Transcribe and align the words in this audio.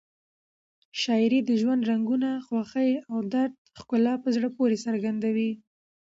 شاعري 1.01 1.39
د 1.45 1.51
ژوند 1.61 1.81
رنګونه، 1.91 2.29
خوښۍ 2.45 2.91
او 3.11 3.17
درد 3.33 3.53
ښکلا 3.79 4.13
په 4.23 4.29
زړه 4.35 4.49
پورې 4.57 4.77
څرګندوي. 4.85 5.51